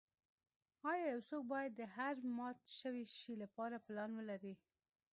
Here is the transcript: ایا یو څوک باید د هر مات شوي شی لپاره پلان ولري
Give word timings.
ایا 0.91 1.05
یو 1.13 1.21
څوک 1.29 1.43
باید 1.53 1.71
د 1.75 1.81
هر 1.95 2.15
مات 2.37 2.59
شوي 2.79 3.05
شی 3.17 3.33
لپاره 3.43 3.83
پلان 3.85 4.11
ولري 4.15 4.53